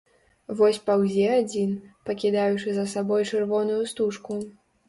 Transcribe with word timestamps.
Вось 0.59 0.79
паўзе 0.87 1.27
адзін, 1.41 1.75
пакідаючы 2.11 2.67
за 2.79 2.89
сабой 2.97 3.29
чырвоную 3.31 3.81
стужку. 3.93 4.41